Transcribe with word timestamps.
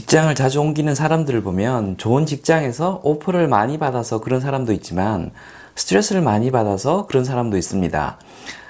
직장을 0.00 0.34
자주 0.34 0.62
옮기는 0.62 0.94
사람들을 0.94 1.42
보면 1.42 1.98
좋은 1.98 2.24
직장에서 2.24 3.02
오퍼를 3.04 3.48
많이 3.48 3.76
받아서 3.76 4.18
그런 4.22 4.40
사람도 4.40 4.72
있지만 4.72 5.30
스트레스를 5.74 6.22
많이 6.22 6.50
받아서 6.50 7.04
그런 7.06 7.22
사람도 7.22 7.58
있습니다. 7.58 8.18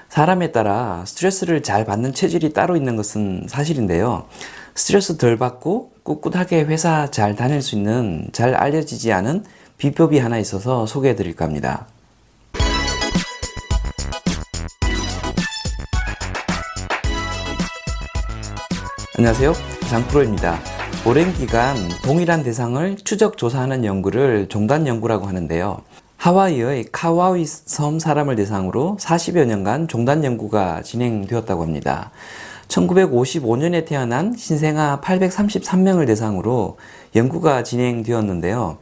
사람에 0.09 0.51
따라 0.51 1.03
스트레스를 1.05 1.63
잘 1.63 1.85
받는 1.85 2.13
체질이 2.13 2.51
따로 2.51 2.75
있는 2.75 2.97
것은 2.97 3.45
사실인데요. 3.47 4.25
스트레스 4.75 5.15
덜 5.15 5.37
받고 5.37 5.93
꿋꿋하게 6.03 6.63
회사 6.63 7.09
잘 7.09 7.37
다닐 7.37 7.61
수 7.61 7.77
있는 7.77 8.27
잘 8.33 8.53
알려지지 8.53 9.13
않은 9.13 9.45
비법이 9.77 10.19
하나 10.19 10.37
있어서 10.37 10.85
소개해 10.85 11.15
드릴까 11.15 11.45
합니다. 11.45 11.87
안녕하세요. 19.17 19.53
장프로입니다. 19.89 20.80
오랜 21.03 21.33
기간 21.33 21.75
동일한 22.03 22.43
대상을 22.43 22.97
추적 22.97 23.35
조사하는 23.35 23.83
연구를 23.85 24.47
종단 24.49 24.85
연구라고 24.85 25.25
하는데요. 25.25 25.81
하와이의 26.17 26.89
카와이 26.91 27.43
섬 27.43 27.97
사람을 27.97 28.35
대상으로 28.35 28.97
40여 29.01 29.45
년간 29.45 29.87
종단 29.87 30.23
연구가 30.23 30.83
진행되었다고 30.83 31.63
합니다. 31.63 32.11
1955년에 32.67 33.87
태어난 33.87 34.35
신생아 34.37 35.01
833명을 35.01 36.05
대상으로 36.05 36.77
연구가 37.15 37.63
진행되었는데요. 37.63 38.77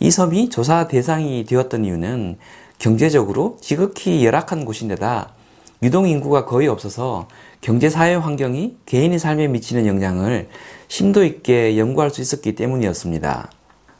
이 0.00 0.10
섬이 0.10 0.50
조사 0.50 0.86
대상이 0.86 1.46
되었던 1.46 1.86
이유는 1.86 2.36
경제적으로 2.78 3.56
지극히 3.62 4.22
열악한 4.26 4.66
곳인데다 4.66 5.30
유동 5.84 6.08
인구가 6.08 6.46
거의 6.46 6.66
없어서 6.66 7.28
경제 7.60 7.90
사회 7.90 8.14
환경이 8.14 8.78
개인의 8.86 9.18
삶에 9.18 9.48
미치는 9.48 9.86
영향을 9.86 10.48
심도 10.88 11.22
있게 11.22 11.76
연구할 11.76 12.08
수 12.08 12.22
있었기 12.22 12.54
때문이었습니다. 12.54 13.50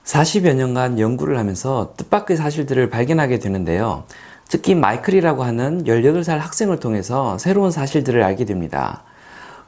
40여 0.03 0.55
년간 0.55 0.99
연구를 0.99 1.39
하면서 1.39 1.93
뜻밖의 1.99 2.39
사실들을 2.39 2.89
발견하게 2.89 3.39
되는데요. 3.39 4.05
특히 4.49 4.75
마이클이라고 4.75 5.45
하는 5.45 5.85
18살 5.85 6.39
학생을 6.39 6.81
통해서 6.81 7.37
새로운 7.37 7.71
사실들을 7.71 8.23
알게 8.23 8.47
됩니다. 8.47 9.03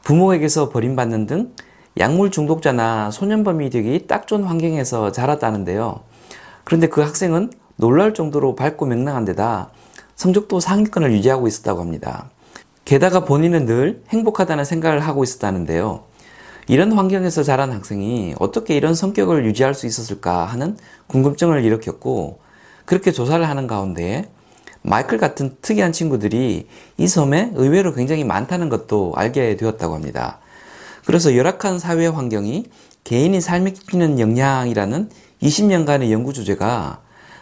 부모에게서 0.02 0.70
버림받는 0.70 1.26
등 1.26 1.52
약물 1.98 2.30
중독자나 2.30 3.10
소년범이 3.10 3.69
되기 3.69 4.06
딱 4.06 4.26
좋은 4.26 4.44
환경에서 4.44 5.12
자랐다는데요. 5.12 6.00
그런데 6.64 6.88
그 6.88 7.02
학생은 7.02 7.50
놀랄 7.76 8.14
정도로 8.14 8.56
밝고 8.56 8.86
명랑한 8.86 9.26
데다 9.26 9.70
성적도 10.17 10.61
상위권을 10.61 11.12
유지하고 11.12 11.47
있었다고 11.47 11.81
합니다. 11.81 12.31
게다가 12.84 13.25
본인은 13.25 13.67
늘 13.67 14.03
행복하다는 14.09 14.64
생각을 14.64 15.00
하고 15.00 15.22
있었다는데요. 15.22 16.05
이런 16.69 16.92
환경에서 16.92 17.42
자란 17.42 17.70
학생이 17.70 18.34
어떻게 18.41 18.77
이런 18.77 18.94
성격을 18.94 19.44
유지할 19.44 19.75
수 19.75 19.87
있었을까 19.87 20.47
하는 20.47 20.77
궁금증을 21.06 21.64
일으켰고, 21.64 22.41
그렇게 22.84 23.12
조사를 23.12 23.47
하는 23.48 23.67
가운데 23.67 24.31
마이클 24.83 25.19
같은 25.19 25.56
특이한 25.61 25.92
친구들이 25.92 26.69
이 26.97 27.09
섬에 27.09 27.53
의외로 27.55 27.92
굉장히 27.92 28.25
많다는 28.25 28.69
것도 28.69 29.12
알게 29.17 29.56
되었다고 29.56 29.94
합니다. 29.94 30.39
그래서 31.05 31.37
열악한 31.37 31.78
사회 31.78 32.06
환경이 32.06 32.67
개인이 33.05 33.41
삶에 33.41 33.72
끼치는 33.72 34.19
영향이라는 34.19 35.11
20년간의 35.42 36.11
연구 36.11 36.33
주제가 36.33 37.00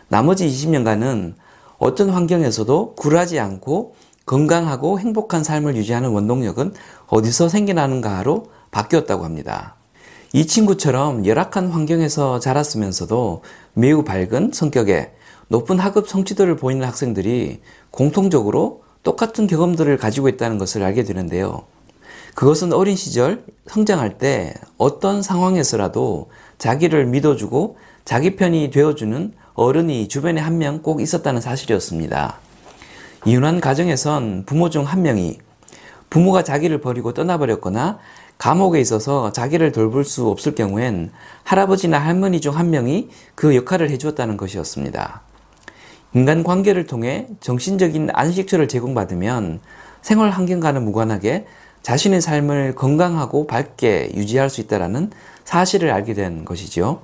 나머지 0.09 0.47
20년간은 0.47 1.35
어떤 1.79 2.11
환경에서도 2.11 2.95
굴하지 2.95 3.39
않고 3.41 3.95
건강하고 4.27 5.01
행복한 5.01 5.45
삶을 5.45 5.77
유지하는 5.77 6.11
원동력은 6.11 6.73
어디서 7.09 7.49
생겨나는가로 7.49 8.47
바뀌었다고 8.71 9.25
합니다. 9.25 9.77
이 10.33 10.47
친구처럼 10.47 11.27
열악한 11.27 11.69
환경에서 11.69 12.41
자랐으면서도 12.41 13.43
매우 13.75 14.03
밝은 14.03 14.51
성격에 14.53 15.13
높은 15.49 15.79
학업 15.79 16.09
성취도를 16.09 16.57
보이는 16.57 16.85
학생들이 16.87 17.61
공통적으로 17.91 18.83
똑같은 19.03 19.47
경험들을 19.47 19.97
가지고 19.99 20.29
있다는 20.29 20.59
것을 20.59 20.83
알게 20.83 21.05
되는데요. 21.05 21.63
그것은 22.35 22.73
어린 22.73 22.97
시절 22.97 23.45
성장할 23.67 24.19
때 24.19 24.55
어떤 24.77 25.23
상황에서라도 25.23 26.31
자기를 26.59 27.07
믿어주고 27.07 27.77
자기 28.05 28.35
편이 28.37 28.71
되어주는 28.71 29.33
어른이 29.55 30.09
주변에 30.09 30.41
한 30.41 30.59
명 30.59 30.83
꼭 30.83 31.01
있었다는 31.01 31.41
사실이었습니다. 31.41 32.39
이혼한 33.25 33.61
가정에선 33.61 34.45
부모 34.47 34.69
중 34.71 34.85
한 34.85 35.03
명이 35.03 35.39
부모가 36.11 36.43
자기를 36.45 36.81
버리고 36.81 37.15
떠나버렸거나 37.15 37.99
감옥에 38.39 38.81
있어서 38.81 39.33
자기를 39.33 39.73
돌볼 39.73 40.05
수 40.05 40.29
없을 40.29 40.55
경우엔 40.55 41.11
할아버지나 41.45 41.99
할머니 41.99 42.41
중 42.41 42.53
한 42.55 42.71
명이 42.71 43.09
그 43.35 43.55
역할을 43.57 43.91
해주었다는 43.91 44.37
것이었습니다. 44.37 45.23
인간 46.15 46.45
관계를 46.45 46.87
통해 46.87 47.27
정신적인 47.41 48.11
안식처를 48.13 48.69
제공받으면 48.69 49.61
생활 50.03 50.31
환경과는 50.31 50.85
무관하게 50.85 51.47
자신의 51.83 52.21
삶을 52.21 52.75
건강하고 52.77 53.47
밝게 53.47 54.13
유지할 54.15 54.51
수 54.51 54.61
있다는 54.61 55.11
사실을 55.45 55.91
알게 55.91 56.15
된 56.15 56.45
것이죠. 56.45 57.03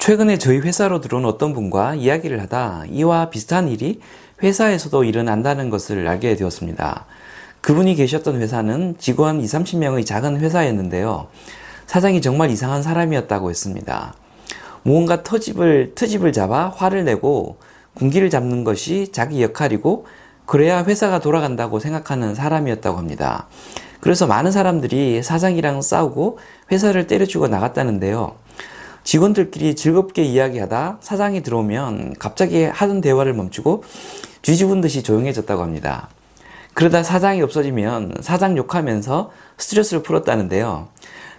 최근에 0.00 0.38
저희 0.38 0.60
회사로 0.60 1.02
들어온 1.02 1.26
어떤 1.26 1.52
분과 1.52 1.94
이야기를 1.94 2.40
하다 2.40 2.84
이와 2.88 3.28
비슷한 3.28 3.68
일이 3.68 4.00
회사에서도 4.42 5.04
일어난다는 5.04 5.68
것을 5.68 6.08
알게 6.08 6.36
되었습니다. 6.36 7.04
그분이 7.60 7.96
계셨던 7.96 8.40
회사는 8.40 8.96
직원 8.98 9.42
20, 9.42 9.60
30명의 9.60 10.06
작은 10.06 10.40
회사였는데요. 10.40 11.28
사장이 11.86 12.22
정말 12.22 12.48
이상한 12.48 12.82
사람이었다고 12.82 13.50
했습니다. 13.50 14.14
무언가 14.84 15.22
터집을, 15.22 15.92
트집을 15.94 16.32
잡아 16.32 16.70
화를 16.70 17.04
내고 17.04 17.58
군기를 17.92 18.30
잡는 18.30 18.64
것이 18.64 19.08
자기 19.12 19.42
역할이고 19.42 20.06
그래야 20.46 20.82
회사가 20.82 21.18
돌아간다고 21.18 21.78
생각하는 21.78 22.34
사람이었다고 22.34 22.96
합니다. 22.96 23.48
그래서 24.00 24.26
많은 24.26 24.50
사람들이 24.50 25.22
사장이랑 25.22 25.82
싸우고 25.82 26.38
회사를 26.72 27.06
때려주고 27.06 27.48
나갔다는데요. 27.48 28.34
직원들끼리 29.10 29.74
즐겁게 29.74 30.22
이야기하다 30.22 30.98
사장이 31.00 31.42
들어오면 31.42 32.14
갑자기 32.20 32.62
하던 32.62 33.00
대화를 33.00 33.34
멈추고 33.34 33.82
뒤집은 34.42 34.80
듯이 34.80 35.02
조용해졌다고 35.02 35.62
합니다. 35.62 36.10
그러다 36.74 37.02
사장이 37.02 37.42
없어지면 37.42 38.18
사장 38.20 38.56
욕하면서 38.56 39.32
스트레스를 39.58 40.04
풀었다는데요. 40.04 40.86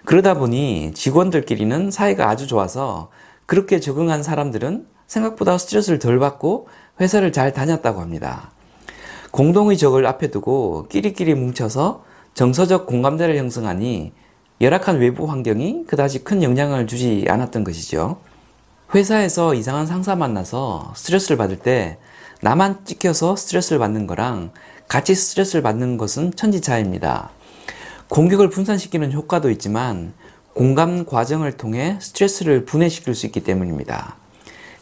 그러다 0.04 0.34
보니 0.34 0.92
직원들끼리는 0.92 1.90
사이가 1.90 2.28
아주 2.28 2.46
좋아서 2.46 3.08
그렇게 3.46 3.80
적응한 3.80 4.22
사람들은 4.22 4.86
생각보다 5.06 5.56
스트레스를 5.56 5.98
덜 5.98 6.18
받고 6.18 6.68
회사를 7.00 7.32
잘 7.32 7.54
다녔다고 7.54 8.02
합니다. 8.02 8.50
공동의 9.30 9.78
적을 9.78 10.04
앞에 10.04 10.30
두고 10.30 10.88
끼리끼리 10.90 11.34
뭉쳐서 11.34 12.04
정서적 12.34 12.84
공감대를 12.84 13.38
형성하니 13.38 14.12
열악한 14.62 14.98
외부 14.98 15.28
환경이 15.28 15.86
그다지 15.88 16.22
큰 16.22 16.40
영향을 16.40 16.86
주지 16.86 17.26
않았던 17.28 17.64
것이죠. 17.64 18.18
회사에서 18.94 19.54
이상한 19.54 19.86
상사 19.86 20.14
만나서 20.14 20.92
스트레스를 20.94 21.36
받을 21.36 21.58
때 21.58 21.98
나만 22.42 22.84
찍혀서 22.84 23.34
스트레스를 23.34 23.80
받는 23.80 24.06
거랑 24.06 24.52
같이 24.86 25.16
스트레스를 25.16 25.62
받는 25.62 25.96
것은 25.96 26.34
천지차이입니다. 26.36 27.30
공격을 28.08 28.50
분산시키는 28.50 29.12
효과도 29.12 29.50
있지만 29.50 30.12
공감 30.54 31.06
과정을 31.06 31.56
통해 31.56 31.98
스트레스를 32.00 32.64
분해시킬 32.64 33.16
수 33.16 33.26
있기 33.26 33.40
때문입니다. 33.40 34.14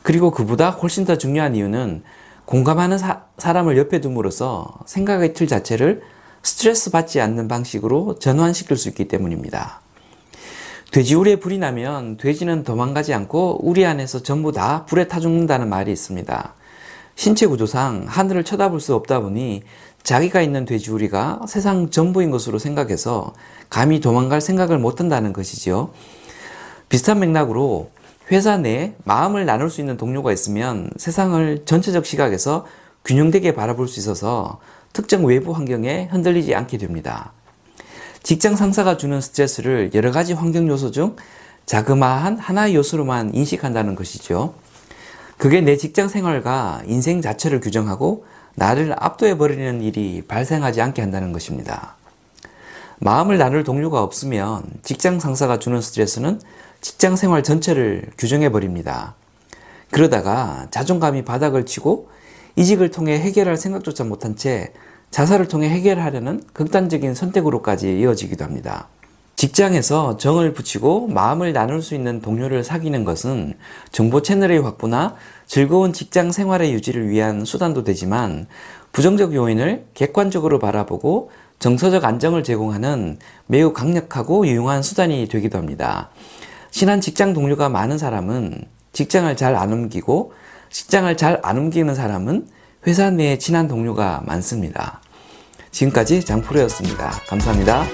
그리고 0.03 0.31
그보다 0.31 0.71
훨씬 0.71 1.07
더 1.07 1.17
중요한 1.17 1.55
이유는 1.55 2.03
공감하는 2.45 2.99
사, 2.99 3.23
람을 3.43 3.79
옆에 3.79 4.03
둠으로써 4.03 4.75
생각의 4.85 5.33
틀 5.33 5.47
자체를 5.47 6.03
스트레스 6.43 6.91
받지 6.91 7.21
않는 7.21 7.49
방식으로 7.49 8.19
전환시킬 8.19 8.77
수 8.77 8.89
있기 8.89 9.09
때문입니다. 9.09 9.81
돼지우리에 10.91 11.37
불이 11.37 11.59
나면 11.59 12.17
돼지는 12.17 12.65
도망가지 12.65 13.15
않고 13.15 13.61
우리 13.63 13.87
안에서 13.87 14.23
전부 14.23 14.51
다 14.51 14.85
불에 14.87 15.07
타 15.07 15.21
죽는다는 15.21 15.69
말이 15.69 15.93
있습니다. 15.93 16.55
신체 17.15 17.47
구조상 17.47 18.07
하늘을 18.09 18.45
쳐다볼 18.45 18.81
수 18.81 18.95
없다 18.95 19.21
보니 19.21 19.63
자기가 20.03 20.41
있는 20.41 20.65
돼지우리가 20.65 21.43
세상 21.47 21.91
전부인 21.91 22.31
것으로 22.31 22.59
생각해서 22.59 23.35
감히 23.69 24.01
도망갈 24.01 24.41
생각을 24.41 24.79
못 24.79 25.01
한다는 25.01 25.33
것이지요. 25.33 25.91
비슷한 26.89 27.21
맥락으로 27.21 27.91
회사 28.33 28.57
내에 28.57 28.95
마음을 29.05 29.45
나눌 29.45 29.71
수 29.71 29.81
있는 29.81 29.97
동료가 29.97 30.33
있으면 30.33 30.91
세상을 30.97 31.65
전체적 31.67 32.07
시각에서 32.07 32.67
균형되게 33.05 33.55
바라볼 33.55 33.87
수 33.87 34.01
있어서 34.01 34.59
특정 34.93 35.25
외부 35.25 35.53
환경에 35.53 36.09
흔들리지 36.11 36.55
않게 36.55 36.79
됩니다. 36.79 37.33
직장 38.23 38.57
상사가 38.57 38.97
주는 38.97 39.21
스트레스를 39.21 39.91
여러 39.95 40.11
가지 40.11 40.33
환경 40.33 40.69
요소 40.69 40.91
중 40.91 41.17
자그마한 41.67 42.39
하나의 42.39 42.75
요소로만 42.75 43.35
인식한다는 43.35 43.95
것이죠. 43.95 44.55
그게 45.39 45.61
내 45.61 45.77
직장 45.77 46.09
생활과 46.09 46.83
인생 46.87 47.23
자체를 47.23 47.61
규정하고 47.61 48.25
나를 48.57 48.95
압도해버리는 48.99 49.81
일이 49.81 50.23
발생하지 50.27 50.83
않게 50.83 51.01
한다는 51.01 51.33
것입니다. 51.33 51.97
마음을 52.99 53.39
나눌 53.39 53.65
동료가 53.65 54.03
없으면 54.03 54.65
직장 54.83 55.19
상사가 55.21 55.59
주는 55.59 55.81
스트레스는 55.81 56.41
직장 56.83 57.17
생활 57.17 57.43
전체를 57.43 58.11
규정해 58.19 58.51
버립니다. 58.51 59.15
그러다가 59.91 60.67
자존감이 60.71 61.25
바닥을 61.25 61.65
치고 61.65 62.11
이직을 62.61 62.91
통해 62.91 63.19
해결할 63.19 63.57
생각조차 63.57 64.05
못한 64.05 64.37
채 64.37 64.75
자살을 65.11 65.49
통해 65.49 65.71
해결하려는 65.71 66.43
극단적인 66.53 67.15
선택으로까지 67.15 67.99
이어지기도 67.99 68.45
합니다. 68.45 68.89
직장에서 69.37 70.19
정을 70.19 70.53
붙이고 70.53 71.07
마음을 71.07 71.55
나눌 71.55 71.81
수 71.81 71.95
있는 71.95 72.21
동료를 72.21 72.63
사귀는 72.63 73.05
것은 73.05 73.55
정보 73.93 74.21
채널의 74.21 74.61
확보나 74.61 75.15
즐거운 75.47 75.95
직장 75.95 76.31
생활의 76.33 76.75
유지를 76.75 77.09
위한 77.09 77.47
수단도 77.47 77.83
되지만 77.83 78.47
부정적 78.93 79.35
요인을 79.35 79.87
객관적으로 79.95 80.59
바라보고 80.59 81.31
정서적 81.61 82.05
안정을 82.05 82.45
제공하는 82.45 83.19
매우 83.47 83.73
강력하고 83.73 84.47
유용한 84.47 84.83
수단이 84.83 85.29
되기도 85.29 85.57
합니다. 85.57 86.11
친한 86.71 87.01
직장 87.01 87.33
동료가 87.33 87.71
많은 87.71 87.97
사람은 87.97 88.67
직장을 88.93 89.35
잘 89.39 89.57
안 89.57 89.73
옮기고 89.73 90.35
직장을 90.71 91.17
잘 91.17 91.41
안 91.43 91.59
옮기는 91.59 91.95
사람은 91.95 92.47
회사 92.87 93.11
내에 93.11 93.39
친한 93.39 93.69
동료가 93.69 94.23
많습니다. 94.27 95.01
지금까지 95.71 96.25
장프로였습니다. 96.25 97.11
감사합니다. 97.29 97.85